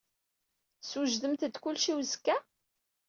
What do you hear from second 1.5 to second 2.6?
kullec i uzekka?